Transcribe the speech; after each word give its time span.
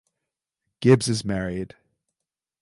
Gibbs 0.79 1.07
is 1.09 1.23
married. 1.23 1.75